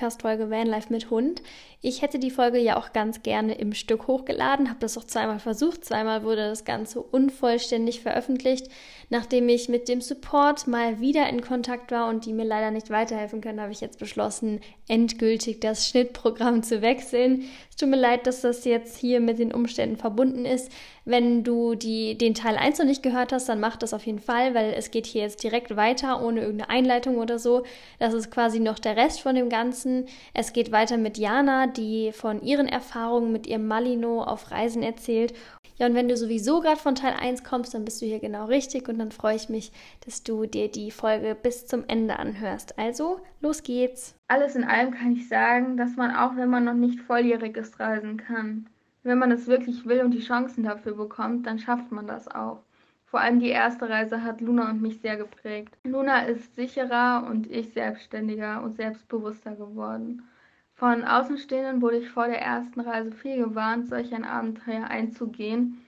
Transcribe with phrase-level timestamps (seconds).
[0.00, 1.42] Podcast-Folge Vanlife mit Hund.
[1.82, 5.38] Ich hätte die Folge ja auch ganz gerne im Stück hochgeladen, habe das auch zweimal
[5.38, 5.84] versucht.
[5.84, 8.68] Zweimal wurde das Ganze unvollständig veröffentlicht.
[9.10, 12.90] Nachdem ich mit dem Support mal wieder in Kontakt war und die mir leider nicht
[12.90, 17.44] weiterhelfen können, habe ich jetzt beschlossen, endgültig das Schnittprogramm zu wechseln.
[17.70, 20.70] Es tut mir leid, dass das jetzt hier mit den Umständen verbunden ist.
[21.06, 24.18] Wenn du die, den Teil 1 noch nicht gehört hast, dann mach das auf jeden
[24.18, 27.64] Fall, weil es geht hier jetzt direkt weiter, ohne irgendeine Einleitung oder so.
[27.98, 29.89] Das ist quasi noch der Rest von dem Ganzen.
[30.34, 35.34] Es geht weiter mit Jana, die von ihren Erfahrungen mit ihrem Malino auf Reisen erzählt.
[35.76, 38.44] Ja, und wenn du sowieso gerade von Teil 1 kommst, dann bist du hier genau
[38.44, 39.72] richtig und dann freue ich mich,
[40.04, 42.78] dass du dir die Folge bis zum Ende anhörst.
[42.78, 44.14] Also, los geht's.
[44.28, 47.80] Alles in allem kann ich sagen, dass man auch, wenn man noch nicht volljährig ist,
[47.80, 48.68] reisen kann.
[49.02, 52.62] Wenn man es wirklich will und die Chancen dafür bekommt, dann schafft man das auch.
[53.10, 55.76] Vor allem die erste Reise hat Luna und mich sehr geprägt.
[55.82, 60.22] Luna ist sicherer und ich selbstständiger und selbstbewusster geworden.
[60.74, 65.84] Von Außenstehenden wurde ich vor der ersten Reise viel gewarnt, solch ein Abenteuer einzugehen.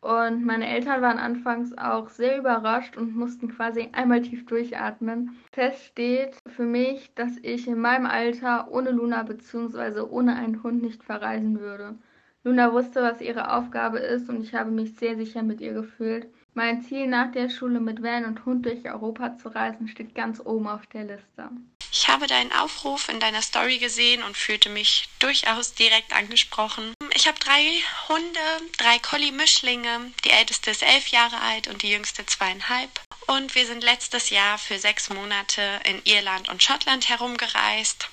[0.00, 5.36] Und meine Eltern waren anfangs auch sehr überrascht und mussten quasi einmal tief durchatmen.
[5.52, 10.00] Fest steht für mich, dass ich in meinem Alter ohne Luna bzw.
[10.00, 11.94] ohne einen Hund nicht verreisen würde.
[12.42, 16.26] Luna wusste, was ihre Aufgabe ist und ich habe mich sehr sicher mit ihr gefühlt.
[16.56, 20.38] Mein Ziel nach der Schule mit Van und Hund durch Europa zu reisen steht ganz
[20.38, 21.50] oben auf der Liste.
[21.90, 26.94] Ich habe deinen Aufruf in deiner Story gesehen und fühlte mich durchaus direkt angesprochen.
[27.14, 27.64] Ich habe drei
[28.08, 30.12] Hunde, drei Collie-Mischlinge.
[30.24, 33.00] Die älteste ist elf Jahre alt und die jüngste zweieinhalb.
[33.26, 38.08] Und wir sind letztes Jahr für sechs Monate in Irland und Schottland herumgereist.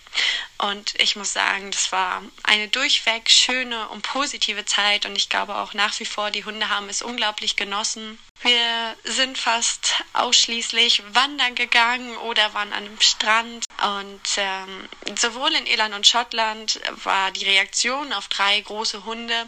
[0.57, 5.05] Und ich muss sagen, das war eine durchweg schöne und positive Zeit.
[5.05, 8.19] Und ich glaube auch nach wie vor, die Hunde haben es unglaublich genossen.
[8.43, 13.65] Wir sind fast ausschließlich wandern gegangen oder waren an einem Strand.
[13.99, 19.47] Und ähm, sowohl in Irland und Schottland war die Reaktion auf drei große Hunde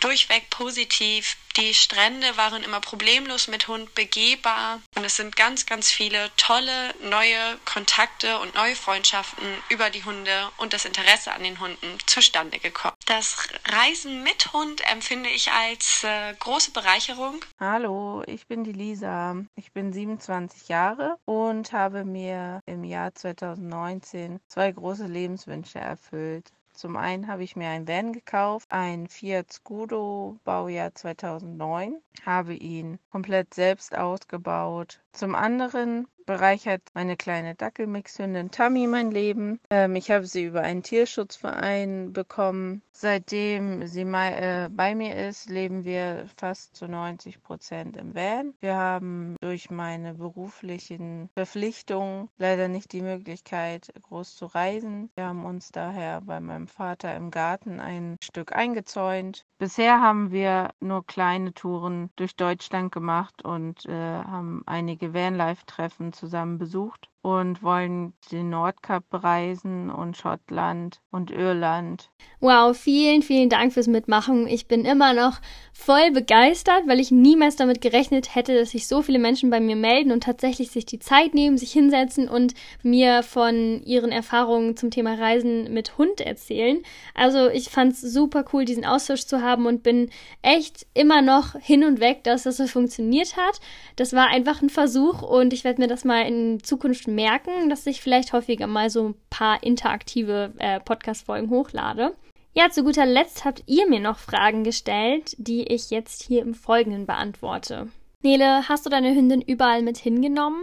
[0.00, 1.36] durchweg positiv.
[1.56, 6.94] Die Strände waren immer problemlos mit Hund begehbar und es sind ganz, ganz viele tolle
[7.02, 12.60] neue Kontakte und neue Freundschaften über die Hunde und das Interesse an den Hunden zustande
[12.60, 12.94] gekommen.
[13.06, 17.44] Das Reisen mit Hund empfinde ich als äh, große Bereicherung.
[17.58, 19.36] Hallo, ich bin die Lisa.
[19.56, 26.52] Ich bin 27 Jahre und habe mir im Jahr 2019 zwei große Lebenswünsche erfüllt.
[26.80, 32.98] Zum einen habe ich mir ein Van gekauft, ein Fiat Scudo Baujahr 2009, habe ihn
[33.10, 35.02] komplett selbst ausgebaut.
[35.12, 39.58] Zum anderen bereichert meine kleine Dackelmixhündin Tammy mein Leben.
[39.68, 42.82] Ähm, ich habe sie über einen Tierschutzverein bekommen.
[42.92, 48.54] Seitdem sie äh, bei mir ist, leben wir fast zu 90 Prozent im Van.
[48.60, 55.10] Wir haben durch meine beruflichen Verpflichtungen leider nicht die Möglichkeit, groß zu reisen.
[55.16, 59.46] Wir haben uns daher bei meinem Vater im Garten ein Stück eingezäunt.
[59.58, 66.58] Bisher haben wir nur kleine Touren durch Deutschland gemacht und äh, haben einige Vanlife-Treffen zusammen
[66.58, 72.10] besucht und wollen den Nordkap bereisen und Schottland und Irland.
[72.40, 74.48] Wow, vielen, vielen Dank fürs Mitmachen.
[74.48, 75.40] Ich bin immer noch
[75.74, 79.76] voll begeistert, weil ich niemals damit gerechnet hätte, dass sich so viele Menschen bei mir
[79.76, 84.90] melden und tatsächlich sich die Zeit nehmen, sich hinsetzen und mir von ihren Erfahrungen zum
[84.90, 86.78] Thema Reisen mit Hund erzählen.
[87.14, 90.08] Also ich fand es super cool, diesen Austausch zu haben und bin
[90.40, 93.60] echt immer noch hin und weg, dass das so funktioniert hat.
[93.96, 97.86] Das war einfach ein Versuch und ich werde mir das mal in Zukunft merken, dass
[97.86, 102.14] ich vielleicht häufiger mal so ein paar interaktive äh, Podcast-Folgen hochlade.
[102.52, 106.54] Ja, zu guter Letzt habt ihr mir noch Fragen gestellt, die ich jetzt hier im
[106.54, 107.88] Folgenden beantworte.
[108.22, 110.62] Nele, hast du deine Hündin überall mit hingenommen?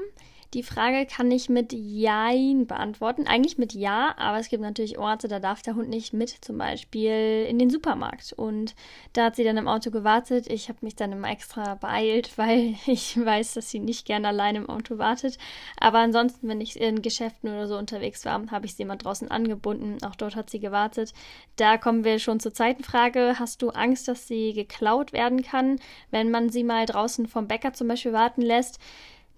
[0.54, 3.28] Die Frage kann ich mit Jein beantworten.
[3.28, 6.58] Eigentlich mit Ja, aber es gibt natürlich Orte, da darf der Hund nicht mit, zum
[6.58, 8.32] Beispiel in den Supermarkt.
[8.32, 8.74] Und
[9.12, 10.48] da hat sie dann im Auto gewartet.
[10.48, 14.56] Ich habe mich dann immer extra beeilt, weil ich weiß, dass sie nicht gerne allein
[14.56, 15.38] im Auto wartet.
[15.82, 19.30] Aber ansonsten, wenn ich in Geschäften oder so unterwegs war, habe ich sie immer draußen
[19.30, 19.98] angebunden.
[20.06, 21.14] Auch dort hat sie gewartet.
[21.58, 23.36] Da kommen wir schon zur zweiten Frage.
[23.38, 25.80] Hast du Angst, dass sie geklaut werden kann,
[26.10, 28.80] wenn man sie mal draußen vom Bäcker zum Beispiel warten lässt?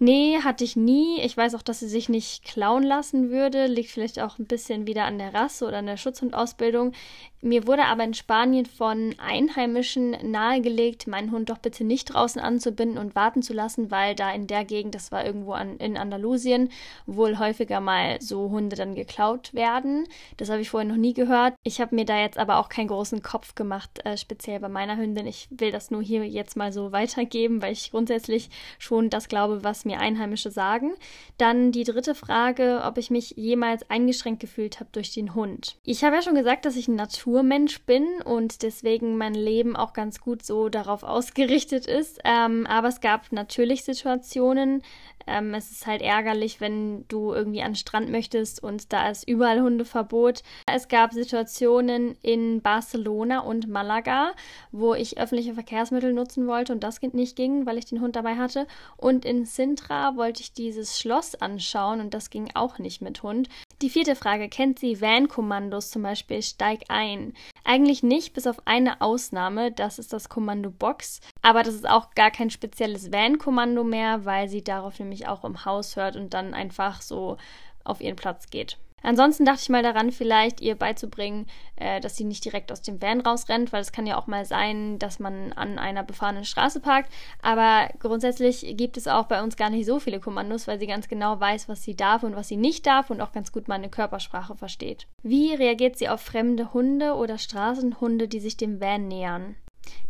[0.01, 1.19] Nee, hatte ich nie.
[1.21, 3.67] Ich weiß auch, dass sie sich nicht klauen lassen würde.
[3.67, 6.93] Liegt vielleicht auch ein bisschen wieder an der Rasse oder an der Schutzhundausbildung.
[7.41, 12.97] Mir wurde aber in Spanien von Einheimischen nahegelegt, meinen Hund doch bitte nicht draußen anzubinden
[12.97, 16.69] und warten zu lassen, weil da in der Gegend, das war irgendwo an, in Andalusien,
[17.05, 20.05] wohl häufiger mal so Hunde dann geklaut werden.
[20.35, 21.55] Das habe ich vorher noch nie gehört.
[21.63, 24.97] Ich habe mir da jetzt aber auch keinen großen Kopf gemacht, äh, speziell bei meiner
[24.97, 25.25] Hündin.
[25.25, 28.49] Ich will das nur hier jetzt mal so weitergeben, weil ich grundsätzlich
[28.79, 30.91] schon das glaube, was mir Einheimische sagen.
[31.37, 35.77] Dann die dritte Frage, ob ich mich jemals eingeschränkt gefühlt habe durch den Hund.
[35.83, 39.75] Ich habe ja schon gesagt, dass ich ein Natur Naturmensch bin und deswegen mein Leben
[39.75, 42.19] auch ganz gut so darauf ausgerichtet ist.
[42.23, 44.81] Ähm, aber es gab natürlich Situationen,
[45.27, 49.27] ähm, es ist halt ärgerlich, wenn du irgendwie an den Strand möchtest und da ist
[49.27, 50.41] überall Hundeverbot.
[50.65, 54.31] Es gab Situationen in Barcelona und Malaga,
[54.71, 58.35] wo ich öffentliche Verkehrsmittel nutzen wollte und das nicht ging, weil ich den Hund dabei
[58.35, 58.67] hatte.
[58.97, 59.45] Und in
[59.79, 63.47] Sintra wollte ich dieses Schloss anschauen und das ging auch nicht mit Hund.
[63.81, 67.33] Die vierte Frage, kennt sie Van-Kommandos zum Beispiel Steig ein?
[67.63, 71.21] Eigentlich nicht, bis auf eine Ausnahme, das ist das Kommando Box.
[71.41, 75.63] Aber das ist auch gar kein spezielles Van-Kommando mehr, weil sie darauf nämlich auch im
[75.63, 77.37] Haus hört und dann einfach so
[77.85, 78.77] auf ihren Platz geht.
[79.03, 83.01] Ansonsten dachte ich mal daran, vielleicht ihr beizubringen, äh, dass sie nicht direkt aus dem
[83.01, 86.79] Van rausrennt, weil es kann ja auch mal sein, dass man an einer befahrenen Straße
[86.79, 87.11] parkt.
[87.41, 91.07] Aber grundsätzlich gibt es auch bei uns gar nicht so viele Kommandos, weil sie ganz
[91.07, 93.89] genau weiß, was sie darf und was sie nicht darf und auch ganz gut meine
[93.89, 95.07] Körpersprache versteht.
[95.23, 99.55] Wie reagiert sie auf fremde Hunde oder Straßenhunde, die sich dem Van nähern?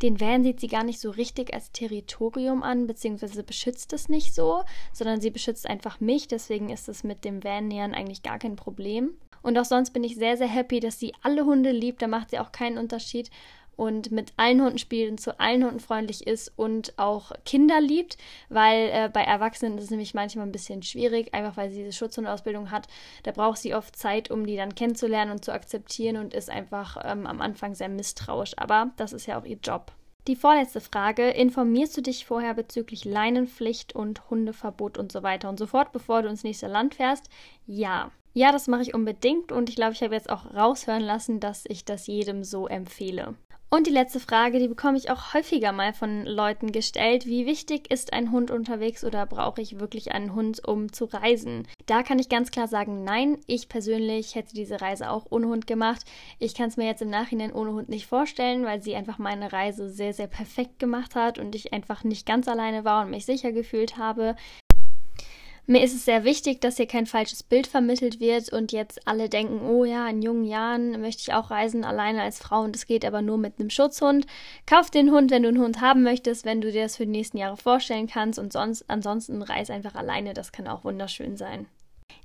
[0.01, 4.33] Den Van sieht sie gar nicht so richtig als Territorium an, beziehungsweise beschützt es nicht
[4.33, 4.63] so,
[4.93, 6.27] sondern sie beschützt einfach mich.
[6.27, 9.11] Deswegen ist es mit dem Van-Nähern eigentlich gar kein Problem.
[9.41, 12.01] Und auch sonst bin ich sehr, sehr happy, dass sie alle Hunde liebt.
[12.01, 13.29] Da macht sie auch keinen Unterschied
[13.79, 18.17] und mit allen Hunden spielt und zu allen Hunden freundlich ist und auch Kinder liebt,
[18.49, 21.97] weil äh, bei Erwachsenen ist es nämlich manchmal ein bisschen schwierig, einfach weil sie diese
[21.97, 22.87] Schutzhundausbildung hat.
[23.23, 26.97] Da braucht sie oft Zeit, um die dann kennenzulernen und zu akzeptieren und ist einfach
[27.05, 28.51] ähm, am Anfang sehr misstrauisch.
[28.57, 29.93] Aber das ist ja auch ihr Job.
[30.27, 35.57] Die vorletzte Frage: Informierst du dich vorher bezüglich Leinenpflicht und Hundeverbot und so weiter und
[35.57, 37.29] so fort, bevor du ins nächste Land fährst?
[37.65, 38.11] Ja.
[38.33, 41.63] Ja, das mache ich unbedingt und ich glaube, ich habe jetzt auch raushören lassen, dass
[41.65, 43.35] ich das jedem so empfehle.
[43.71, 47.27] Und die letzte Frage, die bekomme ich auch häufiger mal von Leuten gestellt.
[47.27, 51.67] Wie wichtig ist ein Hund unterwegs oder brauche ich wirklich einen Hund, um zu reisen?
[51.85, 53.37] Da kann ich ganz klar sagen, nein.
[53.45, 56.03] Ich persönlich hätte diese Reise auch ohne Hund gemacht.
[56.39, 59.53] Ich kann es mir jetzt im Nachhinein ohne Hund nicht vorstellen, weil sie einfach meine
[59.53, 63.25] Reise sehr, sehr perfekt gemacht hat und ich einfach nicht ganz alleine war und mich
[63.25, 64.35] sicher gefühlt habe.
[65.71, 69.29] Mir ist es sehr wichtig, dass hier kein falsches Bild vermittelt wird und jetzt alle
[69.29, 72.87] denken, oh ja, in jungen Jahren möchte ich auch reisen, alleine als Frau und das
[72.87, 74.25] geht aber nur mit einem Schutzhund.
[74.65, 77.11] Kauf den Hund, wenn du einen Hund haben möchtest, wenn du dir das für die
[77.11, 81.67] nächsten Jahre vorstellen kannst und sonst, ansonsten reis einfach alleine, das kann auch wunderschön sein.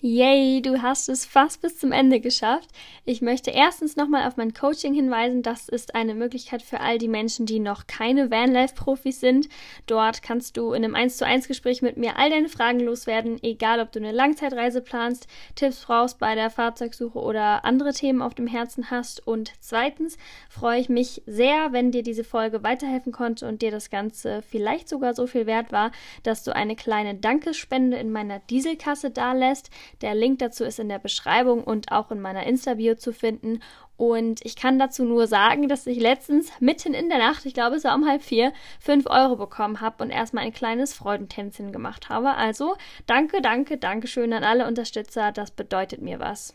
[0.06, 2.68] Yay, du hast es fast bis zum Ende geschafft.
[3.06, 5.40] Ich möchte erstens nochmal auf mein Coaching hinweisen.
[5.40, 9.48] Das ist eine Möglichkeit für all die Menschen, die noch keine Vanlife-Profis sind.
[9.86, 13.42] Dort kannst du in einem 1 zu 1 Gespräch mit mir all deine Fragen loswerden,
[13.42, 18.34] egal ob du eine Langzeitreise planst, Tipps brauchst bei der Fahrzeugsuche oder andere Themen auf
[18.34, 19.26] dem Herzen hast.
[19.26, 20.18] Und zweitens
[20.50, 24.90] freue ich mich sehr, wenn dir diese Folge weiterhelfen konnte und dir das Ganze vielleicht
[24.90, 25.92] sogar so viel wert war,
[26.24, 29.70] dass du eine kleine Dankespende in meiner Dieselkasse dalässt.
[30.00, 33.60] Der Link dazu ist in der Beschreibung und auch in meiner Insta-Bio zu finden.
[33.96, 37.76] Und ich kann dazu nur sagen, dass ich letztens mitten in der Nacht, ich glaube
[37.76, 42.08] es war um halb vier, fünf Euro bekommen habe und erstmal ein kleines Freudentänzchen gemacht
[42.08, 42.34] habe.
[42.34, 42.74] Also
[43.06, 45.30] danke, danke, danke schön an alle Unterstützer.
[45.32, 46.54] Das bedeutet mir was.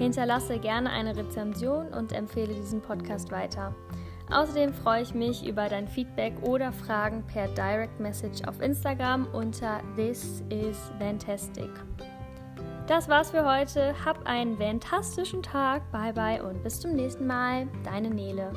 [0.00, 3.74] Hinterlasse gerne eine Rezension und empfehle diesen Podcast weiter.
[4.30, 9.80] Außerdem freue ich mich über dein Feedback oder Fragen per Direct Message auf Instagram unter
[9.96, 11.70] This is Fantastic.
[12.86, 13.94] Das war's für heute.
[14.04, 15.82] Hab einen fantastischen Tag.
[15.92, 17.68] Bye bye und bis zum nächsten Mal.
[17.84, 18.52] Deine Nele.